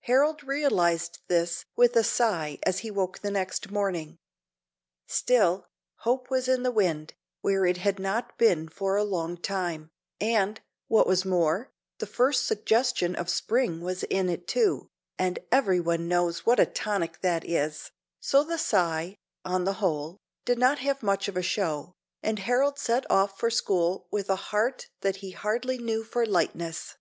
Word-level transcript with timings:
Harold 0.00 0.42
realized 0.42 1.20
this 1.28 1.64
with 1.76 1.94
a 1.94 2.02
sigh 2.02 2.58
as 2.64 2.80
he 2.80 2.90
woke 2.90 3.20
the 3.20 3.30
next 3.30 3.70
morning. 3.70 4.18
Still, 5.06 5.66
hope 5.98 6.28
was 6.30 6.48
in 6.48 6.64
the 6.64 6.72
wind, 6.72 7.14
where 7.42 7.64
it 7.64 7.76
had 7.76 8.00
not 8.00 8.36
been 8.36 8.68
for 8.68 8.96
a 8.96 9.04
long 9.04 9.36
time, 9.36 9.92
and, 10.20 10.60
what 10.88 11.06
was 11.06 11.24
more, 11.24 11.70
the 12.00 12.08
first 12.08 12.44
suggestion 12.44 13.14
of 13.14 13.30
spring 13.30 13.80
was 13.80 14.02
in 14.02 14.28
it 14.28 14.48
too, 14.48 14.90
and 15.16 15.38
every 15.52 15.78
one 15.78 16.08
knows 16.08 16.44
what 16.44 16.58
a 16.58 16.66
tonic 16.66 17.20
that 17.20 17.48
is; 17.48 17.92
so 18.18 18.42
the 18.42 18.58
sigh, 18.58 19.14
on 19.44 19.62
the 19.62 19.74
whole, 19.74 20.18
did 20.44 20.58
not 20.58 20.80
have 20.80 21.04
much 21.04 21.28
of 21.28 21.36
a 21.36 21.40
show, 21.42 21.94
and 22.20 22.40
Harold 22.40 22.80
set 22.80 23.08
off 23.08 23.38
for 23.38 23.48
school 23.48 24.08
with 24.10 24.28
a 24.28 24.34
heart 24.50 24.88
that 25.02 25.18
he 25.22 25.30
hardly 25.30 25.78
knew 25.78 26.02
for 26.02 26.26
lightness. 26.26 26.96